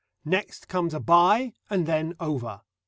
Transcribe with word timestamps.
Next 0.25 0.67
comes 0.67 0.95
a 0.95 0.99
bye, 0.99 1.53
and 1.69 1.85
then 1.85 2.15
over. 2.19 2.61